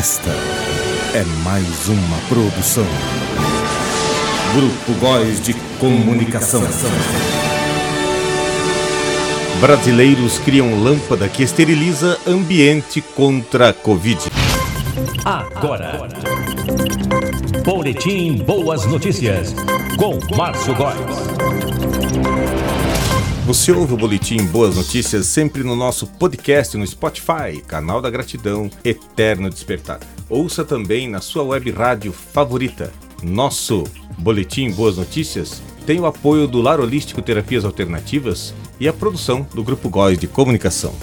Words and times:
Esta 0.00 0.30
é 1.12 1.22
mais 1.44 1.86
uma 1.88 2.16
produção. 2.26 2.86
Grupo 4.54 4.98
Góis 4.98 5.42
de 5.42 5.52
Comunicação. 5.78 6.62
Brasileiros 9.60 10.38
criam 10.38 10.82
lâmpada 10.82 11.28
que 11.28 11.42
esteriliza 11.42 12.18
ambiente 12.26 13.02
contra 13.02 13.68
a 13.68 13.72
Covid. 13.74 14.30
Agora. 15.22 16.08
Boletim 17.62 18.38
Boas 18.38 18.86
Notícias 18.86 19.54
com 19.98 20.18
Márcio 20.34 20.74
Góes. 20.76 22.59
Você 23.50 23.72
ouve 23.72 23.94
o 23.94 23.96
Boletim 23.96 24.46
Boas 24.46 24.76
Notícias 24.76 25.26
sempre 25.26 25.64
no 25.64 25.74
nosso 25.74 26.06
podcast 26.06 26.76
no 26.76 26.86
Spotify, 26.86 27.60
canal 27.66 28.00
da 28.00 28.08
gratidão 28.08 28.70
Eterno 28.84 29.50
Despertar. 29.50 29.98
Ouça 30.28 30.64
também 30.64 31.08
na 31.08 31.20
sua 31.20 31.42
web 31.42 31.68
rádio 31.72 32.12
favorita. 32.12 32.92
Nosso 33.24 33.82
Boletim 34.16 34.70
Boas 34.70 34.98
Notícias 34.98 35.60
tem 35.84 35.98
o 35.98 36.06
apoio 36.06 36.46
do 36.46 36.62
Lar 36.62 36.78
Holístico 36.78 37.20
Terapias 37.20 37.64
Alternativas 37.64 38.54
e 38.78 38.86
a 38.86 38.92
produção 38.92 39.44
do 39.52 39.64
Grupo 39.64 39.88
Góis 39.88 40.16
de 40.16 40.28
Comunicação. 40.28 40.94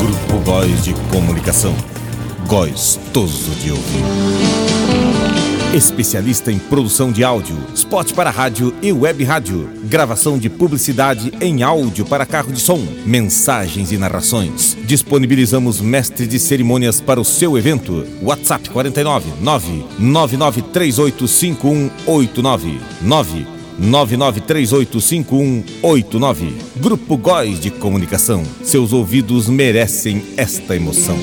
Grupo 0.00 0.44
Góis 0.44 0.82
de 0.82 0.92
Comunicação. 1.12 1.76
Gostoso 2.48 3.52
de 3.62 3.70
ouvir. 3.70 4.87
Especialista 5.78 6.50
em 6.50 6.58
produção 6.58 7.12
de 7.12 7.22
áudio, 7.22 7.56
spot 7.72 8.12
para 8.12 8.30
rádio 8.30 8.74
e 8.82 8.92
web 8.92 9.22
rádio, 9.22 9.70
gravação 9.84 10.36
de 10.36 10.50
publicidade 10.50 11.32
em 11.40 11.62
áudio 11.62 12.04
para 12.04 12.26
carro 12.26 12.52
de 12.52 12.60
som, 12.60 12.84
mensagens 13.06 13.92
e 13.92 13.96
narrações. 13.96 14.76
Disponibilizamos 14.84 15.80
mestre 15.80 16.26
de 16.26 16.40
cerimônias 16.40 17.00
para 17.00 17.20
o 17.20 17.24
seu 17.24 17.56
evento. 17.56 18.04
WhatsApp 18.20 18.68
49 18.70 19.30
999385189 20.00 22.80
9 23.00 23.46
99385189. 23.80 26.54
Grupo 26.74 27.16
Góis 27.16 27.60
de 27.60 27.70
Comunicação. 27.70 28.42
Seus 28.64 28.92
ouvidos 28.92 29.48
merecem 29.48 30.24
esta 30.36 30.74
emoção. 30.74 31.16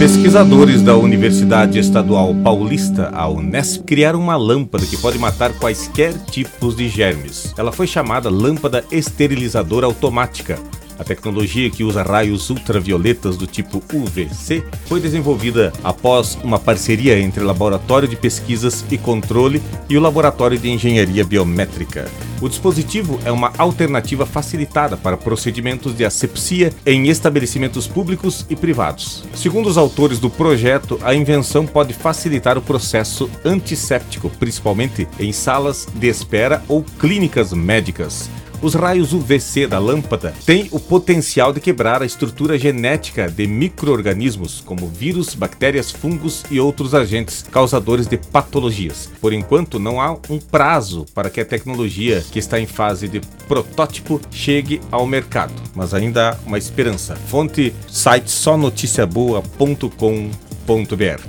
Pesquisadores 0.00 0.80
da 0.80 0.96
Universidade 0.96 1.78
Estadual 1.78 2.34
Paulista, 2.36 3.10
a 3.12 3.28
Unesp, 3.28 3.84
criaram 3.84 4.18
uma 4.18 4.34
lâmpada 4.34 4.86
que 4.86 4.96
pode 4.96 5.18
matar 5.18 5.52
quaisquer 5.52 6.14
tipos 6.24 6.74
de 6.74 6.88
germes. 6.88 7.52
Ela 7.58 7.70
foi 7.70 7.86
chamada 7.86 8.30
lâmpada 8.30 8.82
esterilizadora 8.90 9.84
automática 9.84 10.58
a 11.00 11.04
tecnologia 11.04 11.70
que 11.70 11.82
usa 11.82 12.02
raios 12.02 12.50
ultravioletas 12.50 13.38
do 13.38 13.46
tipo 13.46 13.82
UVC 13.90 14.62
foi 14.84 15.00
desenvolvida 15.00 15.72
após 15.82 16.38
uma 16.44 16.58
parceria 16.58 17.18
entre 17.18 17.42
o 17.42 17.46
Laboratório 17.46 18.06
de 18.06 18.16
Pesquisas 18.16 18.84
e 18.90 18.98
Controle 18.98 19.62
e 19.88 19.96
o 19.96 20.00
Laboratório 20.00 20.58
de 20.58 20.68
Engenharia 20.68 21.24
Biométrica. 21.24 22.06
O 22.42 22.48
dispositivo 22.48 23.18
é 23.24 23.32
uma 23.32 23.50
alternativa 23.56 24.26
facilitada 24.26 24.94
para 24.96 25.16
procedimentos 25.16 25.96
de 25.96 26.04
asepsia 26.04 26.70
em 26.84 27.08
estabelecimentos 27.08 27.86
públicos 27.86 28.44
e 28.50 28.56
privados. 28.56 29.24
Segundo 29.34 29.68
os 29.68 29.78
autores 29.78 30.18
do 30.18 30.28
projeto, 30.28 30.98
a 31.02 31.14
invenção 31.14 31.66
pode 31.66 31.94
facilitar 31.94 32.58
o 32.58 32.62
processo 32.62 33.30
antisséptico, 33.42 34.28
principalmente 34.38 35.08
em 35.18 35.32
salas 35.32 35.86
de 35.94 36.08
espera 36.08 36.62
ou 36.68 36.84
clínicas 36.98 37.54
médicas. 37.54 38.28
Os 38.62 38.74
raios 38.74 39.14
UVC 39.14 39.66
da 39.66 39.78
lâmpada 39.78 40.34
têm 40.44 40.68
o 40.70 40.78
potencial 40.78 41.50
de 41.50 41.60
quebrar 41.60 42.02
a 42.02 42.06
estrutura 42.06 42.58
genética 42.58 43.30
de 43.30 43.46
microorganismos 43.46 44.60
como 44.60 44.86
vírus, 44.86 45.34
bactérias, 45.34 45.90
fungos 45.90 46.44
e 46.50 46.60
outros 46.60 46.94
agentes 46.94 47.42
causadores 47.50 48.06
de 48.06 48.18
patologias. 48.18 49.10
Por 49.18 49.32
enquanto, 49.32 49.78
não 49.78 49.98
há 49.98 50.12
um 50.28 50.38
prazo 50.38 51.06
para 51.14 51.30
que 51.30 51.40
a 51.40 51.44
tecnologia 51.44 52.22
que 52.30 52.38
está 52.38 52.60
em 52.60 52.66
fase 52.66 53.08
de 53.08 53.20
protótipo 53.48 54.20
chegue 54.30 54.78
ao 54.90 55.06
mercado, 55.06 55.54
mas 55.74 55.94
ainda 55.94 56.32
há 56.32 56.36
uma 56.46 56.58
esperança. 56.58 57.16
Fonte 57.16 57.74
site 57.88 58.30
sonoticiaboa.com.br 58.30 61.20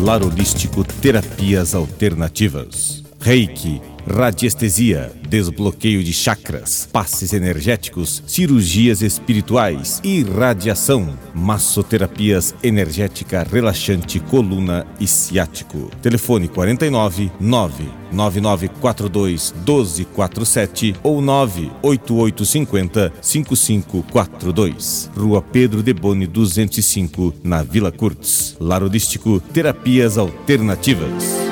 Larolístico 0.00 0.84
Terapias 0.84 1.74
Alternativas 1.74 3.02
Reiki 3.20 3.80
radiestesia, 4.06 5.12
desbloqueio 5.28 6.02
de 6.02 6.12
chakras, 6.12 6.88
passes 6.92 7.32
energéticos, 7.32 8.22
cirurgias 8.26 9.02
espirituais, 9.02 10.00
irradiação, 10.04 11.18
massoterapias 11.34 12.54
energética 12.62 13.46
relaxante 13.50 14.20
coluna 14.20 14.86
e 15.00 15.06
ciático. 15.06 15.90
Telefone 16.00 16.48
49 16.48 17.30
99942 17.40 19.52
1247 19.52 20.94
ou 21.02 21.20
98850 21.20 23.12
5542. 23.20 25.10
Rua 25.16 25.42
Pedro 25.42 25.82
de 25.82 25.92
Boni 25.92 26.26
205, 26.26 27.34
na 27.42 27.62
Vila 27.62 27.90
Curtis. 27.90 28.56
Larodístico 28.60 29.40
Terapias 29.52 30.16
Alternativas. 30.16 31.45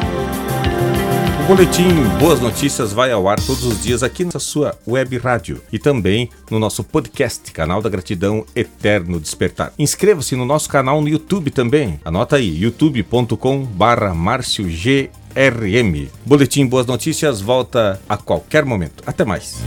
O 1.45 1.47
boletim 1.47 1.93
Boas 2.19 2.41
Notícias 2.41 2.95
vai 2.95 3.13
ao 3.13 3.29
ar 3.29 3.39
todos 3.39 3.65
os 3.65 3.83
dias 3.83 4.03
aqui 4.03 4.25
na 4.25 4.41
sua 4.41 4.75
web 4.89 5.19
rádio 5.19 5.61
e 5.71 5.79
também 5.79 6.31
no 6.51 6.59
nosso 6.59 6.83
podcast, 6.83 7.53
canal 7.53 7.83
da 7.83 7.91
Gratidão 7.91 8.47
Eterno 8.57 9.21
Despertar. 9.21 9.71
Inscreva-se 9.79 10.35
no 10.37 10.47
nosso 10.47 10.71
canal 10.71 11.03
no 11.03 11.09
YouTube 11.09 11.51
também. 11.51 12.01
Anota 12.03 12.37
aí, 12.37 12.63
youtube.com/barra 12.63 14.15
GRM. 14.59 16.09
Boletim 16.25 16.67
Boas 16.67 16.87
Notícias 16.87 17.43
volta 17.43 18.01
a 18.09 18.17
qualquer 18.17 18.65
momento. 18.65 19.05
Até 19.07 19.23
mais. 19.23 19.59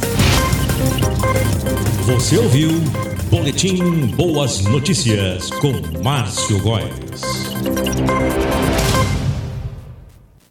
Você 2.08 2.40
ouviu 2.40 2.72
Boletim 3.30 4.08
Boas 4.16 4.62
Notícias 4.62 5.52
com 5.52 5.74
Márcio 6.04 6.60
Góes. 6.60 8.56